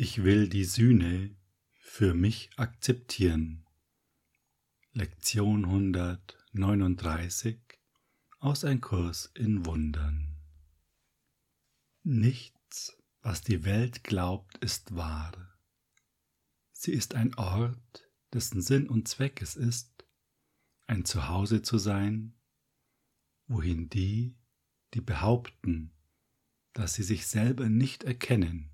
Ich 0.00 0.22
will 0.22 0.48
die 0.48 0.62
Sühne 0.62 1.34
für 1.80 2.14
mich 2.14 2.50
akzeptieren. 2.56 3.66
Lektion 4.92 5.64
139 5.64 7.58
aus 8.38 8.62
Ein 8.64 8.80
Kurs 8.80 9.32
in 9.34 9.66
Wundern. 9.66 10.36
Nichts, 12.04 12.96
was 13.22 13.42
die 13.42 13.64
Welt 13.64 14.04
glaubt, 14.04 14.58
ist 14.58 14.94
wahr. 14.94 15.32
Sie 16.70 16.92
ist 16.92 17.16
ein 17.16 17.34
Ort, 17.34 18.08
dessen 18.32 18.62
Sinn 18.62 18.88
und 18.88 19.08
Zweck 19.08 19.42
es 19.42 19.56
ist, 19.56 20.06
ein 20.86 21.06
Zuhause 21.06 21.62
zu 21.62 21.76
sein, 21.76 22.36
wohin 23.48 23.88
die, 23.88 24.36
die 24.94 25.00
behaupten, 25.00 25.90
dass 26.72 26.94
sie 26.94 27.02
sich 27.02 27.26
selber 27.26 27.68
nicht 27.68 28.04
erkennen, 28.04 28.70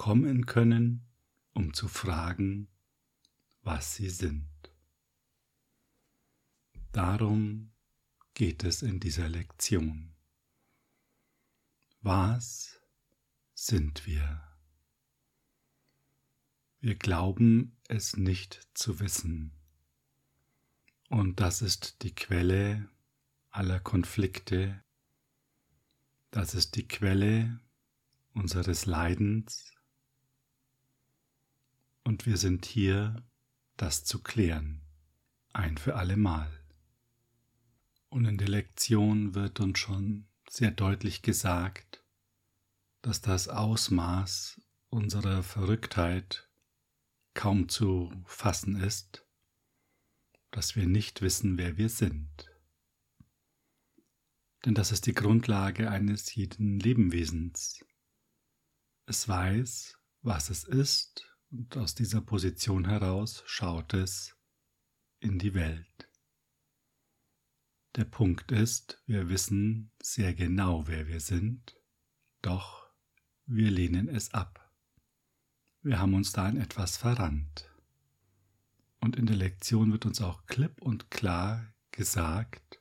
kommen 0.00 0.46
können, 0.46 1.04
um 1.52 1.74
zu 1.74 1.86
fragen, 1.86 2.68
was 3.60 3.96
sie 3.96 4.08
sind. 4.08 4.48
Darum 6.90 7.72
geht 8.32 8.64
es 8.64 8.80
in 8.80 8.98
dieser 8.98 9.28
Lektion. 9.28 10.14
Was 12.00 12.80
sind 13.52 14.06
wir? 14.06 14.42
Wir 16.80 16.94
glauben 16.94 17.76
es 17.86 18.16
nicht 18.16 18.70
zu 18.72 19.00
wissen. 19.00 19.52
Und 21.10 21.40
das 21.40 21.60
ist 21.60 22.00
die 22.04 22.14
Quelle 22.14 22.88
aller 23.50 23.80
Konflikte. 23.80 24.82
Das 26.30 26.54
ist 26.54 26.76
die 26.76 26.88
Quelle 26.88 27.60
unseres 28.32 28.86
Leidens 28.86 29.74
und 32.20 32.26
wir 32.26 32.36
sind 32.36 32.66
hier, 32.66 33.16
das 33.78 34.04
zu 34.04 34.22
klären, 34.22 34.82
ein 35.54 35.78
für 35.78 35.96
allemal. 35.96 36.52
Und 38.10 38.26
in 38.26 38.36
der 38.36 38.48
Lektion 38.48 39.34
wird 39.34 39.58
uns 39.58 39.78
schon 39.78 40.28
sehr 40.46 40.70
deutlich 40.70 41.22
gesagt, 41.22 42.04
dass 43.00 43.22
das 43.22 43.48
Ausmaß 43.48 44.60
unserer 44.90 45.42
Verrücktheit 45.42 46.46
kaum 47.32 47.70
zu 47.70 48.12
fassen 48.26 48.78
ist, 48.78 49.24
dass 50.50 50.76
wir 50.76 50.84
nicht 50.84 51.22
wissen, 51.22 51.56
wer 51.56 51.78
wir 51.78 51.88
sind. 51.88 52.50
Denn 54.66 54.74
das 54.74 54.92
ist 54.92 55.06
die 55.06 55.14
Grundlage 55.14 55.90
eines 55.90 56.34
jeden 56.34 56.80
Lebewesens. 56.80 57.82
Es 59.06 59.26
weiß, 59.26 59.98
was 60.20 60.50
es 60.50 60.64
ist 60.64 61.29
und 61.50 61.76
aus 61.76 61.94
dieser 61.94 62.20
Position 62.20 62.86
heraus 62.86 63.42
schaut 63.46 63.94
es 63.94 64.36
in 65.20 65.38
die 65.38 65.54
Welt. 65.54 66.08
Der 67.96 68.04
Punkt 68.04 68.52
ist, 68.52 69.02
wir 69.06 69.28
wissen 69.28 69.90
sehr 70.00 70.32
genau, 70.32 70.86
wer 70.86 71.08
wir 71.08 71.20
sind, 71.20 71.76
doch 72.40 72.88
wir 73.46 73.70
lehnen 73.70 74.08
es 74.08 74.32
ab. 74.32 74.72
Wir 75.82 75.98
haben 75.98 76.14
uns 76.14 76.32
da 76.32 76.48
in 76.48 76.56
etwas 76.56 76.96
verrannt. 76.96 77.68
Und 79.00 79.16
in 79.16 79.26
der 79.26 79.36
Lektion 79.36 79.92
wird 79.92 80.06
uns 80.06 80.20
auch 80.20 80.46
klipp 80.46 80.80
und 80.82 81.10
klar 81.10 81.74
gesagt, 81.90 82.80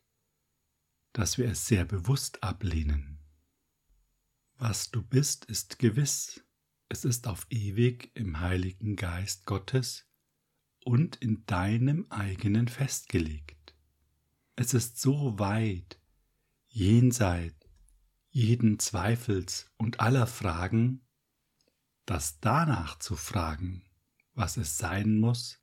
dass 1.14 1.38
wir 1.38 1.50
es 1.50 1.66
sehr 1.66 1.86
bewusst 1.86 2.44
ablehnen. 2.44 3.20
Was 4.56 4.92
du 4.92 5.02
bist, 5.02 5.46
ist 5.46 5.80
gewiss, 5.80 6.44
es 6.90 7.06
ist 7.06 7.28
auf 7.28 7.46
ewig 7.52 8.12
im 8.16 8.40
Heiligen 8.40 8.96
Geist 8.96 9.46
Gottes 9.46 10.08
und 10.84 11.16
in 11.18 11.46
deinem 11.46 12.08
eigenen 12.10 12.68
festgelegt. 12.68 13.76
Es 14.56 14.74
ist 14.74 15.00
so 15.00 15.38
weit 15.38 16.02
jenseits 16.68 17.56
jeden 18.32 18.80
Zweifels 18.80 19.72
und 19.78 20.00
aller 20.00 20.28
Fragen, 20.28 21.06
dass 22.06 22.40
danach 22.40 23.00
zu 23.00 23.16
fragen, 23.16 23.84
was 24.34 24.58
es 24.58 24.78
sein 24.78 25.20
muss, 25.20 25.60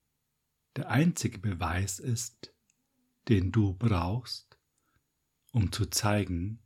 der 0.76 0.90
einzige 0.90 1.38
Beweis 1.38 1.98
ist, 1.98 2.54
den 3.28 3.50
du 3.50 3.74
brauchst, 3.74 4.58
um 5.52 5.72
zu 5.72 5.86
zeigen, 5.86 6.62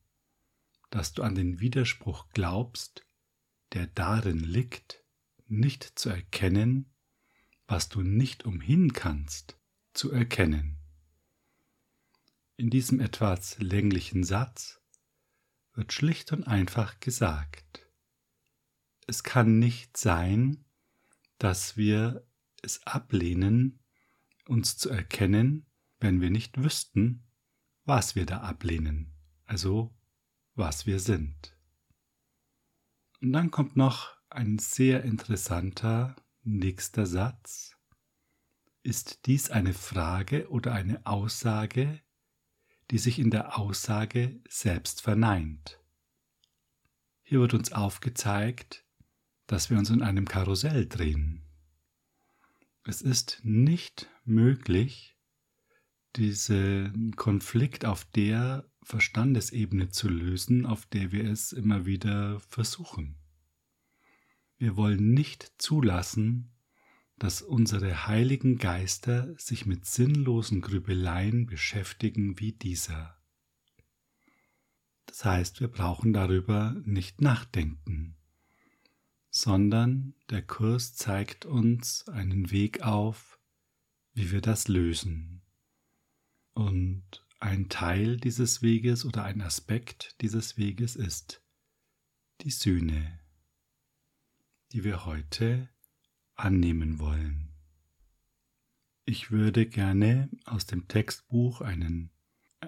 dass 0.90 1.12
du 1.12 1.22
an 1.22 1.34
den 1.34 1.60
Widerspruch 1.60 2.28
glaubst, 2.30 3.06
der 3.72 3.86
darin 3.86 4.40
liegt, 4.40 5.04
nicht 5.46 5.98
zu 5.98 6.10
erkennen, 6.10 6.92
was 7.66 7.88
du 7.88 8.02
nicht 8.02 8.44
umhin 8.44 8.92
kannst 8.92 9.58
zu 9.92 10.10
erkennen. 10.10 10.78
In 12.56 12.70
diesem 12.70 13.00
etwas 13.00 13.58
länglichen 13.58 14.24
Satz 14.24 14.80
wird 15.74 15.92
schlicht 15.92 16.32
und 16.32 16.44
einfach 16.44 17.00
gesagt, 17.00 17.86
es 19.06 19.22
kann 19.22 19.58
nicht 19.58 19.96
sein, 19.96 20.64
dass 21.38 21.76
wir 21.76 22.26
es 22.62 22.86
ablehnen, 22.86 23.80
uns 24.46 24.76
zu 24.76 24.90
erkennen, 24.90 25.66
wenn 26.00 26.20
wir 26.20 26.30
nicht 26.30 26.62
wüssten, 26.62 27.24
was 27.84 28.14
wir 28.14 28.26
da 28.26 28.38
ablehnen, 28.38 29.12
also 29.46 29.96
was 30.54 30.86
wir 30.86 31.00
sind. 31.00 31.56
Und 33.20 33.32
dann 33.32 33.50
kommt 33.50 33.76
noch 33.76 34.16
ein 34.30 34.58
sehr 34.58 35.04
interessanter 35.04 36.16
nächster 36.42 37.04
Satz. 37.04 37.76
Ist 38.82 39.26
dies 39.26 39.50
eine 39.50 39.74
Frage 39.74 40.48
oder 40.48 40.72
eine 40.72 41.04
Aussage, 41.04 42.00
die 42.90 42.98
sich 42.98 43.18
in 43.18 43.30
der 43.30 43.58
Aussage 43.58 44.40
selbst 44.48 45.02
verneint? 45.02 45.78
Hier 47.22 47.40
wird 47.40 47.52
uns 47.52 47.72
aufgezeigt, 47.72 48.86
dass 49.46 49.68
wir 49.68 49.78
uns 49.78 49.90
in 49.90 50.02
einem 50.02 50.26
Karussell 50.26 50.88
drehen. 50.88 51.42
Es 52.84 53.02
ist 53.02 53.40
nicht 53.42 54.08
möglich, 54.24 55.18
diesen 56.16 57.14
Konflikt 57.16 57.84
auf 57.84 58.04
der 58.06 58.69
Verstandesebene 58.82 59.90
zu 59.90 60.08
lösen, 60.08 60.66
auf 60.66 60.86
der 60.86 61.12
wir 61.12 61.24
es 61.24 61.52
immer 61.52 61.86
wieder 61.86 62.40
versuchen. 62.40 63.16
Wir 64.58 64.76
wollen 64.76 65.12
nicht 65.14 65.52
zulassen, 65.58 66.50
dass 67.18 67.42
unsere 67.42 68.06
heiligen 68.06 68.58
Geister 68.58 69.34
sich 69.38 69.66
mit 69.66 69.84
sinnlosen 69.84 70.62
Grübeleien 70.62 71.46
beschäftigen 71.46 72.40
wie 72.40 72.52
dieser. 72.52 73.16
Das 75.06 75.24
heißt, 75.24 75.60
wir 75.60 75.68
brauchen 75.68 76.12
darüber 76.12 76.80
nicht 76.84 77.20
nachdenken, 77.20 78.16
sondern 79.28 80.14
der 80.30 80.42
Kurs 80.42 80.94
zeigt 80.94 81.44
uns 81.44 82.08
einen 82.08 82.50
Weg 82.50 82.82
auf, 82.82 83.38
wie 84.14 84.30
wir 84.30 84.40
das 84.40 84.68
lösen. 84.68 85.42
Und 86.54 87.24
ein 87.40 87.68
Teil 87.70 88.18
dieses 88.18 88.62
Weges 88.62 89.04
oder 89.04 89.24
ein 89.24 89.40
Aspekt 89.40 90.14
dieses 90.20 90.58
Weges 90.58 90.94
ist 90.94 91.42
die 92.42 92.50
Sühne, 92.50 93.18
die 94.72 94.84
wir 94.84 95.06
heute 95.06 95.68
annehmen 96.36 96.98
wollen. 96.98 97.48
Ich 99.04 99.30
würde 99.30 99.66
gerne 99.66 100.28
aus 100.44 100.66
dem 100.66 100.86
Textbuch 100.86 101.62
einen 101.62 102.10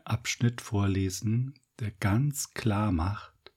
Abschnitt 0.05 0.61
vorlesen, 0.61 1.55
der 1.79 1.91
ganz 1.91 2.55
klar 2.55 2.93
macht, 2.93 3.53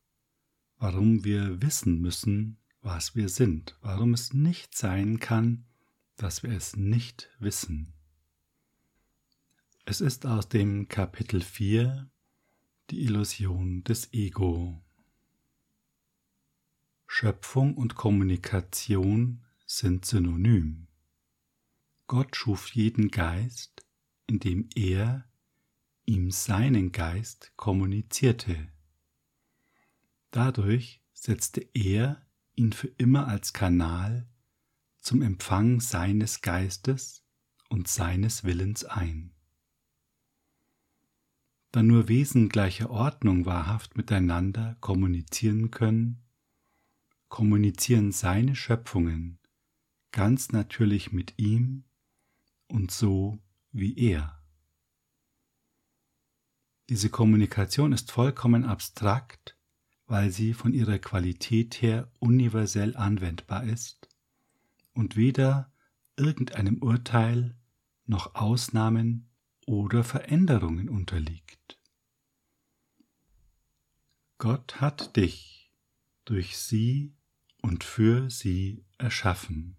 warum 0.77 1.23
wir 1.23 1.61
wissen 1.61 2.01
müssen, 2.01 2.57
was 2.81 3.15
wir 3.15 3.29
sind, 3.29 3.77
warum 3.81 4.13
es 4.13 4.33
nicht 4.33 4.77
sein 4.77 5.19
kann, 5.19 5.65
dass 6.17 6.43
wir 6.43 6.51
es 6.51 6.75
nicht 6.75 7.29
wissen. 7.39 7.94
Es 9.87 10.01
ist 10.01 10.25
aus 10.25 10.49
dem 10.49 10.87
Kapitel 10.87 11.41
4 11.41 12.09
die 12.89 13.03
Illusion 13.03 13.83
des 13.83 14.11
Ego. 14.13 14.81
Schöpfung 17.05 17.75
und 17.77 17.93
Kommunikation 17.93 19.45
sind 19.67 20.03
synonym. 20.03 20.87
Gott 22.07 22.35
schuf 22.35 22.73
jeden 22.73 23.09
Geist, 23.09 23.85
indem 24.25 24.67
er 24.73 25.29
ihm 26.05 26.31
seinen 26.31 26.91
Geist 26.91 27.51
kommunizierte. 27.55 28.57
Dadurch 30.31 30.99
setzte 31.13 31.61
er 31.75 32.25
ihn 32.55 32.73
für 32.73 32.89
immer 32.97 33.27
als 33.27 33.53
Kanal 33.53 34.27
zum 34.97 35.21
Empfang 35.21 35.79
seines 35.79 36.41
Geistes 36.41 37.23
und 37.69 37.87
seines 37.87 38.43
Willens 38.43 38.83
ein 38.83 39.34
da 41.75 41.83
nur 41.83 42.07
Wesen 42.07 42.47
gleicher 42.47 42.89
Ordnung 42.89 43.45
wahrhaft 43.45 43.97
miteinander 43.97 44.77
kommunizieren 44.79 45.71
können, 45.71 46.23
kommunizieren 47.27 48.13
seine 48.13 48.55
Schöpfungen 48.55 49.39
ganz 50.13 50.53
natürlich 50.53 51.11
mit 51.11 51.33
ihm 51.37 51.83
und 52.69 52.91
so 52.91 53.39
wie 53.73 53.97
er. 53.97 54.41
Diese 56.87 57.09
Kommunikation 57.09 57.91
ist 57.91 58.09
vollkommen 58.09 58.63
abstrakt, 58.63 59.57
weil 60.07 60.31
sie 60.31 60.53
von 60.53 60.71
ihrer 60.71 60.99
Qualität 60.99 61.81
her 61.81 62.09
universell 62.19 62.95
anwendbar 62.95 63.65
ist 63.65 64.07
und 64.93 65.17
weder 65.17 65.73
irgendeinem 66.15 66.77
Urteil 66.81 67.57
noch 68.05 68.35
Ausnahmen 68.35 69.27
oder 69.65 70.03
Veränderungen 70.03 70.89
unterliegt. 70.89 71.79
Gott 74.37 74.81
hat 74.81 75.15
dich 75.15 75.71
durch 76.25 76.57
sie 76.57 77.13
und 77.61 77.83
für 77.83 78.29
sie 78.29 78.85
erschaffen. 78.97 79.77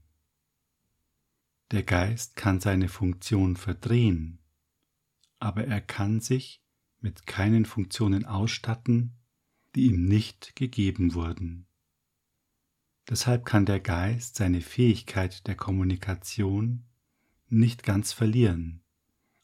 Der 1.71 1.83
Geist 1.83 2.37
kann 2.37 2.61
seine 2.61 2.88
Funktion 2.88 3.56
verdrehen, 3.56 4.38
aber 5.38 5.67
er 5.67 5.81
kann 5.81 6.21
sich 6.21 6.62
mit 7.00 7.27
keinen 7.27 7.65
Funktionen 7.65 8.25
ausstatten, 8.25 9.17
die 9.75 9.87
ihm 9.87 10.06
nicht 10.06 10.56
gegeben 10.56 11.15
wurden. 11.15 11.67
Deshalb 13.09 13.44
kann 13.44 13.67
der 13.67 13.81
Geist 13.81 14.37
seine 14.37 14.61
Fähigkeit 14.61 15.47
der 15.47 15.55
Kommunikation 15.55 16.87
nicht 17.49 17.83
ganz 17.83 18.12
verlieren, 18.12 18.83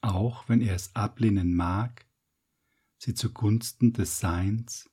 auch 0.02 0.49
wenn 0.49 0.60
er 0.60 0.75
es 0.75 0.94
ablehnen 0.94 1.54
mag, 1.54 2.04
sie 2.99 3.14
zugunsten 3.14 3.93
des 3.93 4.19
Seins 4.20 4.90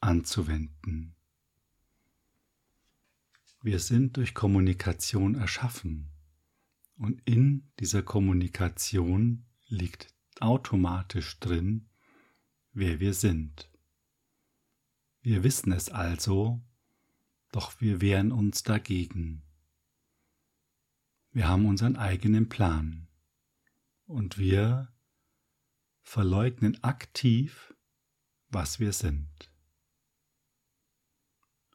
anzuwenden. 0.00 1.16
Wir 3.62 3.78
sind 3.78 4.16
durch 4.16 4.34
Kommunikation 4.34 5.34
erschaffen 5.34 6.10
und 6.96 7.20
in 7.24 7.70
dieser 7.78 8.02
Kommunikation 8.02 9.44
liegt 9.68 10.14
automatisch 10.40 11.38
drin, 11.40 11.88
wer 12.72 13.00
wir 13.00 13.12
sind. 13.12 13.70
Wir 15.22 15.42
wissen 15.42 15.72
es 15.72 15.90
also, 15.90 16.62
doch 17.52 17.80
wir 17.80 18.00
wehren 18.00 18.32
uns 18.32 18.62
dagegen. 18.62 19.42
Wir 21.32 21.48
haben 21.48 21.66
unseren 21.66 21.96
eigenen 21.96 22.48
Plan 22.48 23.09
und 24.10 24.38
wir 24.38 24.92
verleugnen 26.02 26.82
aktiv, 26.82 27.74
was 28.48 28.80
wir 28.80 28.92
sind. 28.92 29.52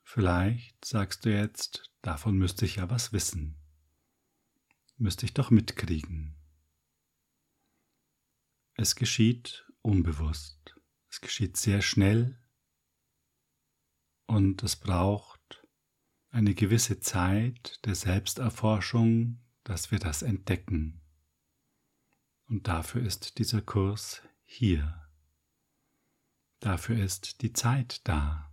Vielleicht 0.03 0.83
sagst 0.83 1.25
du 1.25 1.33
jetzt, 1.33 1.91
davon 2.01 2.37
müsste 2.37 2.65
ich 2.65 2.75
ja 2.75 2.89
was 2.89 3.13
wissen. 3.13 3.57
Müsste 4.97 5.25
ich 5.25 5.33
doch 5.33 5.49
mitkriegen. 5.49 6.35
Es 8.73 8.95
geschieht 8.95 9.65
unbewusst. 9.81 10.75
Es 11.09 11.21
geschieht 11.21 11.55
sehr 11.55 11.81
schnell 11.81 12.37
und 14.25 14.61
es 14.63 14.75
braucht 14.75 15.65
eine 16.29 16.53
gewisse 16.53 16.99
Zeit 16.99 17.79
der 17.85 17.95
Selbsterforschung, 17.95 19.39
dass 19.63 19.91
wir 19.91 19.99
das 19.99 20.21
entdecken. 20.21 21.04
Und 22.47 22.67
dafür 22.67 23.01
ist 23.01 23.39
dieser 23.39 23.61
Kurs 23.61 24.21
hier. 24.43 25.01
Dafür 26.59 27.03
ist 27.03 27.41
die 27.41 27.53
Zeit 27.53 28.01
da, 28.07 28.51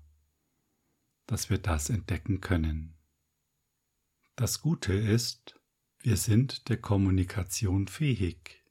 dass 1.27 1.51
wir 1.51 1.59
das 1.59 1.91
entdecken 1.91 2.41
können. 2.41 2.95
Das 4.37 4.61
Gute 4.61 4.95
ist, 4.95 5.61
wir 5.99 6.17
sind 6.17 6.69
der 6.69 6.79
Kommunikation 6.79 7.87
fähig. 7.87 8.65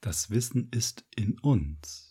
Das 0.00 0.30
Wissen 0.30 0.68
ist 0.70 1.04
in 1.14 1.38
uns. 1.38 2.10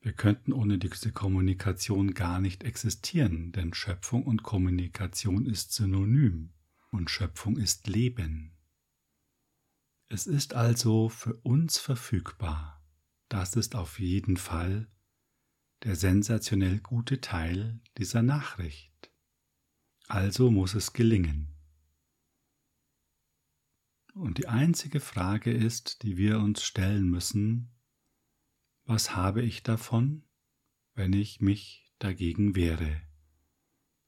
Wir 0.00 0.12
könnten 0.12 0.52
ohne 0.52 0.78
diese 0.78 1.12
Kommunikation 1.12 2.12
gar 2.12 2.40
nicht 2.40 2.64
existieren, 2.64 3.52
denn 3.52 3.72
Schöpfung 3.72 4.24
und 4.24 4.42
Kommunikation 4.42 5.46
ist 5.46 5.72
synonym 5.72 6.52
und 6.90 7.10
Schöpfung 7.10 7.56
ist 7.56 7.86
Leben. 7.86 8.51
Es 10.12 10.26
ist 10.26 10.52
also 10.52 11.08
für 11.08 11.36
uns 11.36 11.78
verfügbar. 11.78 12.84
Das 13.30 13.56
ist 13.56 13.74
auf 13.74 13.98
jeden 13.98 14.36
Fall 14.36 14.92
der 15.84 15.96
sensationell 15.96 16.80
gute 16.80 17.22
Teil 17.22 17.80
dieser 17.96 18.20
Nachricht. 18.20 19.10
Also 20.08 20.50
muss 20.50 20.74
es 20.74 20.92
gelingen. 20.92 21.56
Und 24.12 24.36
die 24.36 24.48
einzige 24.48 25.00
Frage 25.00 25.50
ist, 25.50 26.02
die 26.02 26.18
wir 26.18 26.40
uns 26.40 26.62
stellen 26.62 27.08
müssen, 27.08 27.72
was 28.84 29.16
habe 29.16 29.40
ich 29.40 29.62
davon, 29.62 30.28
wenn 30.92 31.14
ich 31.14 31.40
mich 31.40 31.90
dagegen 31.98 32.54
wehre? 32.54 33.00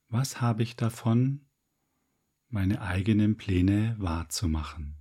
Was 0.08 0.42
habe 0.42 0.64
ich 0.64 0.76
davon, 0.76 1.48
meine 2.48 2.82
eigenen 2.82 3.38
Pläne 3.38 3.96
wahrzumachen? 3.98 4.98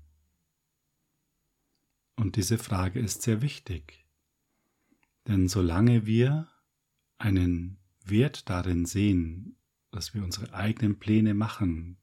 Und 2.16 2.36
diese 2.36 2.58
Frage 2.58 3.00
ist 3.00 3.24
sehr 3.24 3.42
wichtig, 3.42 4.06
denn 5.28 5.48
solange 5.48 6.06
wir 6.06 6.48
einen 7.18 7.78
Wert 8.04 8.50
darin 8.50 8.86
sehen, 8.86 9.58
dass 9.92 10.14
wir 10.14 10.24
unsere 10.24 10.54
eigenen 10.54 11.00
Pläne 11.00 11.34
machen, 11.34 11.98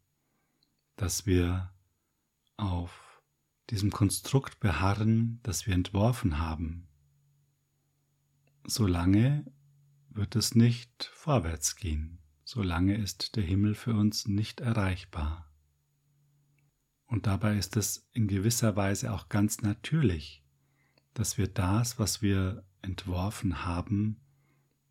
dass 0.96 1.26
wir 1.26 1.72
auf 2.56 3.22
diesem 3.70 3.90
Konstrukt 3.90 4.60
beharren, 4.60 5.40
das 5.42 5.66
wir 5.66 5.74
entworfen 5.74 6.38
haben, 6.38 6.88
solange 8.66 9.44
wird 10.08 10.36
es 10.36 10.54
nicht 10.54 11.10
vorwärts 11.14 11.76
gehen, 11.76 12.18
solange 12.44 12.96
ist 12.96 13.36
der 13.36 13.44
Himmel 13.44 13.74
für 13.74 13.94
uns 13.94 14.26
nicht 14.26 14.60
erreichbar. 14.60 15.49
Und 17.10 17.26
dabei 17.26 17.58
ist 17.58 17.76
es 17.76 18.08
in 18.12 18.28
gewisser 18.28 18.76
Weise 18.76 19.12
auch 19.12 19.28
ganz 19.28 19.62
natürlich, 19.62 20.44
dass 21.12 21.38
wir 21.38 21.48
das, 21.48 21.98
was 21.98 22.22
wir 22.22 22.64
entworfen 22.82 23.64
haben, 23.64 24.20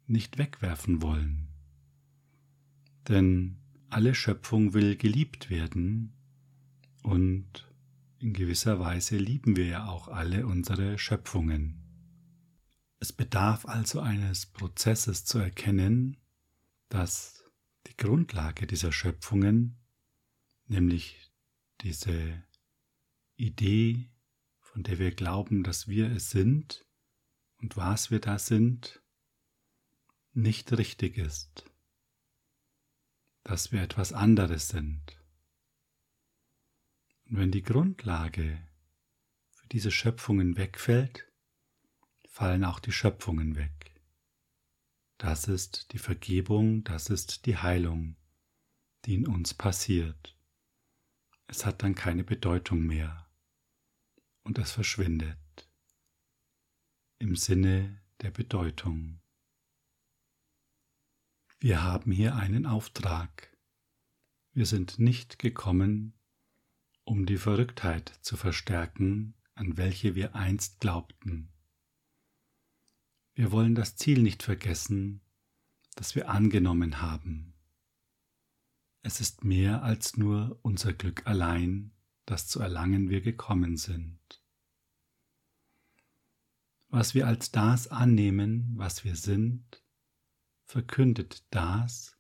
nicht 0.06 0.38
wegwerfen 0.38 1.02
wollen. 1.02 1.48
Denn 3.08 3.56
alle 3.90 4.14
Schöpfung 4.14 4.74
will 4.74 4.98
geliebt 4.98 5.50
werden 5.50 6.14
und 7.04 7.66
in 8.20 8.34
gewisser 8.34 8.82
Weise 8.82 9.16
lieben 9.18 9.56
wir 9.56 9.68
ja 9.68 9.88
auch 9.88 10.10
alle 10.10 10.46
unsere 10.46 10.98
Schöpfungen. 10.98 11.82
Es 13.00 13.14
bedarf 13.14 13.66
also 13.66 14.02
eines 14.02 14.46
Prozesses 14.46 15.24
zu 15.24 15.40
erkennen, 15.40 16.18
dass 16.90 17.46
die 17.88 17.96
Grundlage 17.96 18.68
dieser 18.68 18.92
Schöpfungen, 18.92 19.78
nämlich 20.68 21.29
diese 21.82 22.44
Idee, 23.36 24.10
von 24.60 24.84
der 24.84 25.00
wir 25.00 25.12
glauben, 25.12 25.64
dass 25.64 25.88
wir 25.88 26.12
es 26.12 26.30
sind 26.30 26.86
und 27.58 27.78
was 27.78 28.12
wir 28.12 28.20
da 28.20 28.38
sind, 28.40 29.02
nicht 30.34 30.72
richtig 30.78 31.18
ist, 31.18 31.66
dass 33.44 33.72
wir 33.72 33.82
etwas 33.82 34.14
anderes 34.14 34.70
sind. 34.70 35.02
Und 37.26 37.38
wenn 37.38 37.52
die 37.52 37.64
Grundlage 37.64 38.62
für 39.50 39.68
diese 39.68 39.92
Schöpfungen 39.92 40.58
wegfällt, 40.58 41.26
fallen 42.28 42.64
auch 42.64 42.80
die 42.80 42.92
Schöpfungen 42.92 43.56
weg. 43.56 43.94
Das 45.18 45.48
ist 45.48 45.92
die 45.92 46.00
Vergebung, 46.00 46.84
das 46.86 47.10
ist 47.10 47.46
die 47.46 47.58
Heilung, 47.58 48.16
die 49.06 49.16
in 49.16 49.28
uns 49.28 49.54
passiert. 49.54 50.39
Es 51.52 51.66
hat 51.66 51.82
dann 51.82 51.96
keine 51.96 52.24
Bedeutung 52.24 52.86
mehr 52.86 53.28
und 54.44 54.60
es 54.60 54.72
verschwindet 54.72 55.36
im 57.18 57.36
Sinne 57.36 58.04
der 58.22 58.30
Bedeutung. 58.30 59.20
Wir 61.58 61.82
haben 61.82 62.12
hier 62.12 62.36
einen 62.36 62.68
Auftrag. 62.68 63.58
Wir 64.54 64.68
sind 64.68 65.00
nicht 65.00 65.40
gekommen, 65.40 66.14
um 67.04 67.26
die 67.26 67.38
Verrücktheit 67.38 68.10
zu 68.22 68.38
verstärken, 68.38 69.34
an 69.56 69.76
welche 69.76 70.14
wir 70.14 70.36
einst 70.36 70.80
glaubten. 70.80 71.52
Wir 73.34 73.52
wollen 73.52 73.74
das 73.74 73.96
Ziel 73.96 74.22
nicht 74.22 74.44
vergessen, 74.44 75.22
das 75.96 76.14
wir 76.14 76.30
angenommen 76.30 77.02
haben. 77.02 77.49
Es 79.02 79.22
ist 79.22 79.44
mehr 79.44 79.84
als 79.84 80.18
nur 80.18 80.60
unser 80.62 80.94
Glück 80.94 81.26
allein, 81.26 81.92
das 82.26 82.48
zu 82.48 82.60
erlangen 82.60 83.10
wir 83.10 83.22
gekommen 83.22 83.78
sind. 83.78 84.20
Was 86.90 87.14
wir 87.14 87.28
als 87.28 87.52
das 87.52 87.88
annehmen, 87.88 88.74
was 88.76 89.04
wir 89.04 89.16
sind, 89.16 89.84
verkündet 90.66 91.46
das, 91.52 92.18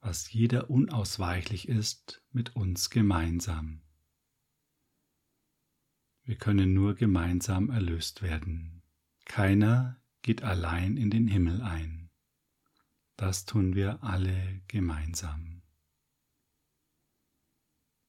was 0.00 0.32
jeder 0.32 0.68
unausweichlich 0.68 1.68
ist, 1.68 2.22
mit 2.30 2.54
uns 2.54 2.90
gemeinsam. 2.90 3.82
Wir 6.24 6.36
können 6.36 6.74
nur 6.74 6.94
gemeinsam 6.94 7.70
erlöst 7.70 8.22
werden. 8.22 8.82
Keiner 9.24 10.02
geht 10.22 10.42
allein 10.42 10.96
in 10.96 11.10
den 11.10 11.28
Himmel 11.28 11.62
ein. 11.62 12.10
Das 13.16 13.44
tun 13.44 13.74
wir 13.74 14.02
alle 14.02 14.62
gemeinsam. 14.68 15.53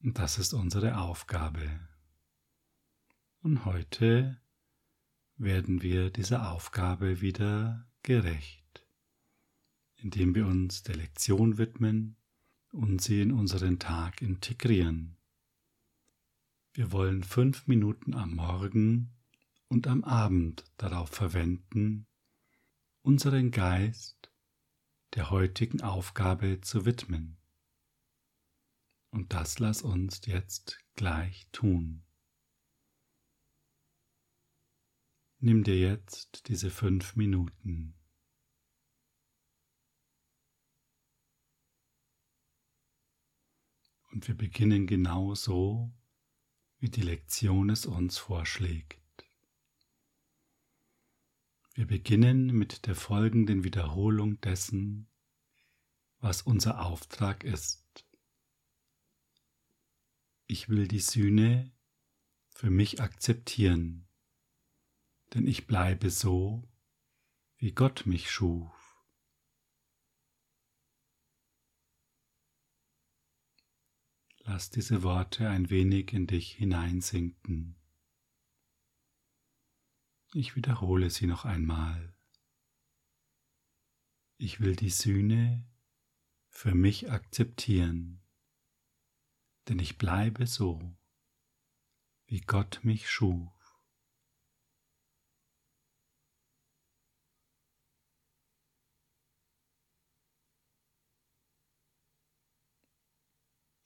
Und 0.05 0.17
das 0.17 0.37
ist 0.37 0.53
unsere 0.53 0.99
Aufgabe. 0.99 1.67
Und 3.41 3.65
heute 3.65 4.39
werden 5.35 5.81
wir 5.81 6.09
dieser 6.09 6.51
Aufgabe 6.51 7.19
wieder 7.19 7.85
gerecht 8.01 8.65
indem 10.05 10.35
wir 10.35 10.45
uns 10.45 10.83
der 10.83 10.95
Lektion 10.95 11.57
widmen 11.57 12.15
und 12.71 13.01
sie 13.01 13.21
in 13.21 13.31
unseren 13.31 13.79
Tag 13.79 14.21
integrieren. 14.21 15.17
Wir 16.73 16.91
wollen 16.91 17.23
fünf 17.23 17.65
Minuten 17.65 18.13
am 18.13 18.35
Morgen 18.35 19.15
und 19.67 19.87
am 19.87 20.03
Abend 20.03 20.63
darauf 20.77 21.09
verwenden, 21.09 22.05
unseren 23.01 23.49
Geist 23.49 24.31
der 25.15 25.31
heutigen 25.31 25.81
Aufgabe 25.81 26.61
zu 26.61 26.85
widmen. 26.85 27.37
Und 29.15 29.31
das 29.31 29.59
lass 29.59 29.81
uns 29.81 30.25
jetzt 30.25 30.77
gleich 30.95 31.47
tun. 31.53 32.03
Nimm 35.39 35.63
dir 35.63 35.79
jetzt 35.79 36.49
diese 36.49 36.69
fünf 36.69 37.15
Minuten. 37.15 37.97
Und 44.11 44.27
wir 44.27 44.35
beginnen 44.35 44.85
genau 44.85 45.33
so, 45.33 45.93
wie 46.79 46.89
die 46.89 47.01
Lektion 47.01 47.69
es 47.69 47.85
uns 47.85 48.17
vorschlägt. 48.17 48.99
Wir 51.73 51.87
beginnen 51.87 52.47
mit 52.47 52.85
der 52.85 52.95
folgenden 52.95 53.63
Wiederholung 53.63 54.41
dessen, 54.41 55.07
was 56.19 56.41
unser 56.41 56.85
Auftrag 56.85 57.45
ist. 57.45 57.84
Ich 60.47 60.69
will 60.69 60.87
die 60.87 60.99
Sühne 60.99 61.71
für 62.49 62.69
mich 62.69 63.01
akzeptieren, 63.01 64.07
denn 65.33 65.47
ich 65.47 65.67
bleibe 65.67 66.09
so, 66.09 66.69
wie 67.57 67.71
Gott 67.71 68.05
mich 68.05 68.29
schuf. 68.29 68.71
Lass 74.47 74.69
diese 74.69 75.01
Worte 75.01 75.49
ein 75.49 75.71
wenig 75.71 76.13
in 76.13 76.27
dich 76.27 76.51
hineinsinken. 76.51 77.81
Ich 80.33 80.55
wiederhole 80.55 81.09
sie 81.09 81.25
noch 81.25 81.45
einmal. 81.45 82.15
Ich 84.37 84.59
will 84.59 84.75
die 84.75 84.91
Sühne 84.91 85.65
für 86.49 86.75
mich 86.75 87.09
akzeptieren, 87.09 88.24
denn 89.67 89.79
ich 89.79 89.97
bleibe 89.97 90.47
so, 90.47 90.95
wie 92.27 92.41
Gott 92.41 92.79
mich 92.83 93.09
schuf. 93.09 93.51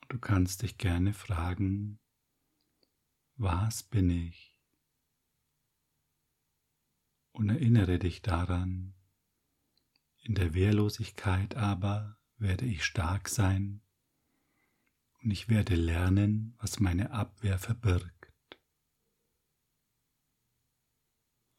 Du 0.09 0.17
kannst 0.17 0.63
dich 0.63 0.77
gerne 0.77 1.13
fragen, 1.13 1.99
was 3.35 3.83
bin 3.83 4.09
ich? 4.09 4.57
Und 7.31 7.49
erinnere 7.49 7.99
dich 7.99 8.21
daran, 8.21 8.95
in 10.23 10.33
der 10.33 10.53
Wehrlosigkeit 10.53 11.55
aber 11.55 12.19
werde 12.37 12.65
ich 12.65 12.83
stark 12.83 13.29
sein 13.29 13.81
und 15.23 15.31
ich 15.31 15.49
werde 15.49 15.75
lernen, 15.75 16.55
was 16.59 16.79
meine 16.79 17.11
Abwehr 17.11 17.59
verbirgt. 17.59 18.59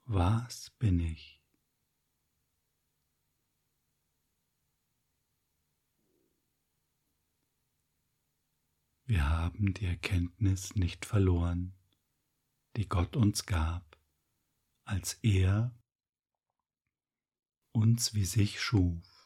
Was 0.05 0.71
bin 0.79 0.99
ich? 0.99 1.40
Wir 9.05 9.29
haben 9.29 9.75
die 9.75 9.87
Erkenntnis 9.87 10.76
nicht 10.76 11.05
verloren, 11.05 11.75
die 12.76 12.88
Gott 12.88 13.17
uns 13.17 13.45
gab, 13.45 14.00
als 14.85 15.14
er 15.23 15.76
uns 17.73 18.14
wie 18.14 18.25
sich 18.25 18.61
schuf. 18.61 19.20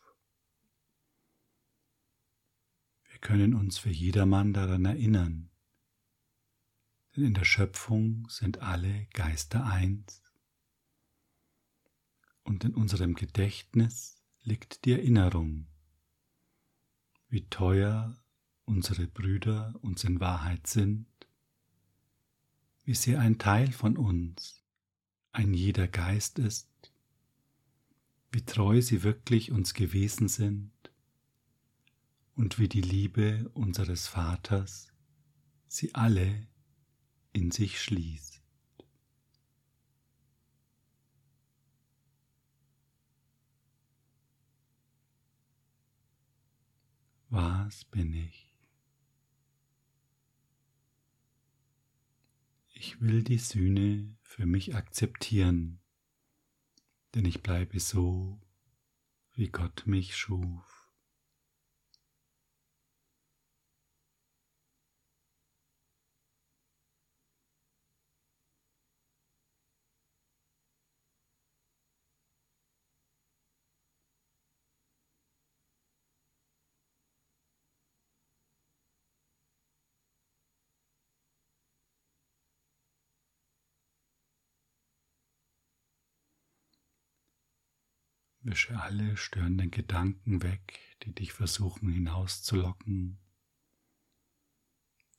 Wir 3.14 3.20
können 3.20 3.54
uns 3.54 3.78
für 3.78 3.90
jedermann 3.90 4.52
daran 4.52 4.84
erinnern, 4.84 5.48
denn 7.14 7.26
in 7.26 7.34
der 7.34 7.44
Schöpfung 7.44 8.28
sind 8.28 8.58
alle 8.58 9.06
Geister 9.12 9.64
eins. 9.64 10.20
Und 12.42 12.64
in 12.64 12.74
unserem 12.74 13.14
Gedächtnis 13.14 14.20
liegt 14.42 14.84
die 14.84 14.90
Erinnerung, 14.94 15.68
wie 17.28 17.48
teuer 17.48 18.20
unsere 18.64 19.06
Brüder 19.06 19.76
uns 19.80 20.02
in 20.02 20.18
Wahrheit 20.18 20.66
sind, 20.66 21.06
wie 22.82 22.94
sehr 22.94 23.20
ein 23.20 23.38
Teil 23.38 23.70
von 23.70 23.96
uns 23.96 24.60
ein 25.30 25.54
jeder 25.54 25.86
Geist 25.86 26.40
ist, 26.40 26.68
wie 28.32 28.44
treu 28.44 28.82
sie 28.82 29.04
wirklich 29.04 29.52
uns 29.52 29.72
gewesen 29.72 30.26
sind 30.26 30.73
und 32.36 32.58
wie 32.58 32.68
die 32.68 32.80
Liebe 32.80 33.50
unseres 33.54 34.08
Vaters 34.08 34.92
sie 35.66 35.94
alle 35.94 36.46
in 37.32 37.50
sich 37.50 37.80
schließt. 37.80 38.42
Was 47.28 47.84
bin 47.86 48.14
ich? 48.14 48.54
Ich 52.74 53.00
will 53.00 53.24
die 53.24 53.38
Sühne 53.38 54.16
für 54.22 54.46
mich 54.46 54.76
akzeptieren, 54.76 55.80
denn 57.14 57.24
ich 57.24 57.42
bleibe 57.42 57.80
so, 57.80 58.40
wie 59.32 59.48
Gott 59.48 59.84
mich 59.86 60.16
schuf. 60.16 60.73
Wische 88.46 88.78
alle 88.78 89.16
störenden 89.16 89.70
Gedanken 89.70 90.42
weg, 90.42 90.78
die 91.02 91.14
dich 91.14 91.32
versuchen 91.32 91.88
hinauszulocken 91.88 93.18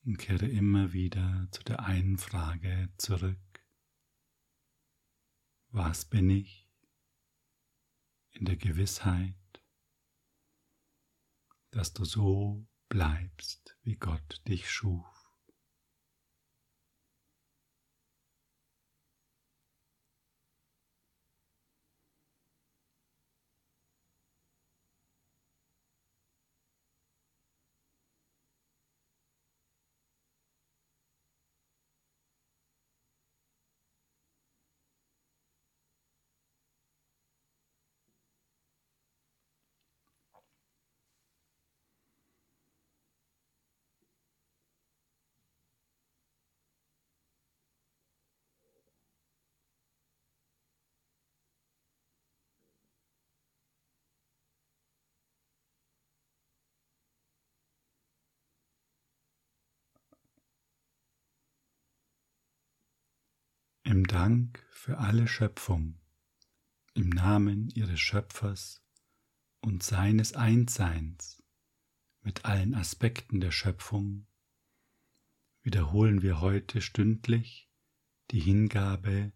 und 0.06 0.18
kehre 0.18 0.46
immer 0.46 0.94
wieder 0.94 1.48
zu 1.50 1.64
der 1.64 1.80
einen 1.80 2.20
Frage 2.20 2.94
zurück. 3.00 3.66
Was 5.70 6.06
bin 6.06 6.30
ich 6.30 6.70
in 8.30 8.46
der 8.46 8.58
Gewissheit, 8.58 9.34
dass 11.72 11.94
du 11.94 12.06
so 12.06 12.68
bleibst, 12.90 13.76
wie 13.82 13.96
Gott 13.96 14.44
dich 14.48 14.70
schuf? 14.70 15.15
Im 63.96 64.08
Dank 64.08 64.62
für 64.72 64.98
alle 64.98 65.26
Schöpfung, 65.26 65.98
im 66.96 67.08
Namen 67.08 67.70
ihres 67.70 68.02
Schöpfers 68.02 68.84
und 69.62 69.84
seines 69.84 70.34
Einsseins 70.34 71.42
mit 72.20 72.44
allen 72.44 72.76
Aspekten 72.76 73.40
der 73.40 73.52
Schöpfung, 73.52 74.28
wiederholen 75.62 76.22
wir 76.22 76.42
heute 76.42 76.82
stündlich 76.82 77.70
die 78.32 78.42
Hingabe 78.42 79.32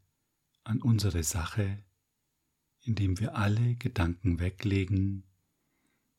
an 0.66 0.82
unsere 0.82 1.24
Sache, 1.24 1.82
indem 2.82 3.18
wir 3.18 3.38
alle 3.38 3.76
Gedanken 3.76 4.42
weglegen, 4.42 5.24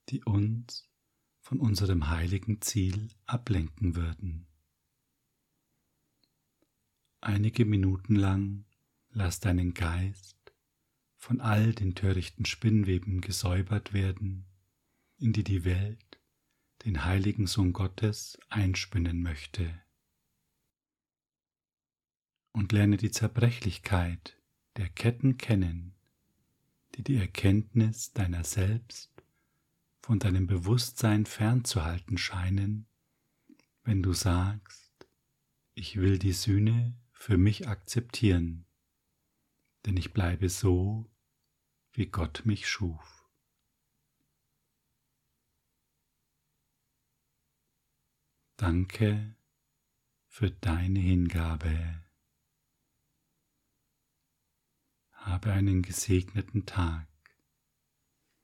die 0.08 0.24
uns 0.24 0.88
von 1.40 1.60
unserem 1.60 2.08
heiligen 2.08 2.62
Ziel 2.62 3.08
ablenken 3.26 3.96
würden. 3.96 4.49
Einige 7.22 7.66
Minuten 7.66 8.16
lang 8.16 8.64
lass 9.10 9.40
deinen 9.40 9.74
Geist 9.74 10.38
von 11.16 11.42
all 11.42 11.74
den 11.74 11.94
törichten 11.94 12.46
Spinnweben 12.46 13.20
gesäubert 13.20 13.92
werden, 13.92 14.46
in 15.18 15.34
die 15.34 15.44
die 15.44 15.66
Welt 15.66 16.18
den 16.86 17.04
heiligen 17.04 17.46
Sohn 17.46 17.74
Gottes 17.74 18.38
einspinnen 18.48 19.22
möchte. 19.22 19.82
Und 22.52 22.72
lerne 22.72 22.96
die 22.96 23.10
Zerbrechlichkeit 23.10 24.38
der 24.76 24.88
Ketten 24.88 25.36
kennen, 25.36 25.94
die 26.94 27.04
die 27.04 27.16
Erkenntnis 27.16 28.12
deiner 28.12 28.44
selbst 28.44 29.12
von 30.00 30.18
deinem 30.18 30.46
Bewusstsein 30.46 31.26
fernzuhalten 31.26 32.16
scheinen, 32.16 32.86
wenn 33.84 34.02
du 34.02 34.14
sagst, 34.14 34.90
ich 35.74 35.96
will 35.96 36.18
die 36.18 36.32
Sühne 36.32 36.99
für 37.20 37.36
mich 37.36 37.68
akzeptieren, 37.68 38.64
denn 39.84 39.94
ich 39.98 40.14
bleibe 40.14 40.48
so, 40.48 41.04
wie 41.92 42.06
Gott 42.06 42.46
mich 42.46 42.66
schuf. 42.66 43.28
Danke 48.56 49.36
für 50.28 50.50
deine 50.50 51.00
Hingabe. 51.00 52.02
Habe 55.12 55.52
einen 55.52 55.82
gesegneten 55.82 56.64
Tag. 56.64 57.09